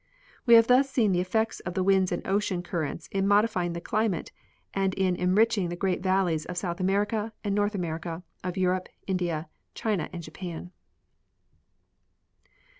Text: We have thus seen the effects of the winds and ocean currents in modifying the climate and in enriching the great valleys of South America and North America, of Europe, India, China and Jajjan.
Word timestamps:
We 0.47 0.55
have 0.55 0.65
thus 0.65 0.89
seen 0.89 1.11
the 1.11 1.19
effects 1.19 1.59
of 1.59 1.75
the 1.75 1.83
winds 1.83 2.11
and 2.11 2.25
ocean 2.25 2.63
currents 2.63 3.05
in 3.11 3.27
modifying 3.27 3.73
the 3.73 3.79
climate 3.79 4.31
and 4.73 4.95
in 4.95 5.15
enriching 5.15 5.69
the 5.69 5.75
great 5.75 6.01
valleys 6.01 6.43
of 6.45 6.57
South 6.57 6.79
America 6.79 7.33
and 7.43 7.53
North 7.53 7.75
America, 7.75 8.23
of 8.43 8.57
Europe, 8.57 8.89
India, 9.05 9.47
China 9.75 10.09
and 10.11 10.23
Jajjan. 10.23 10.71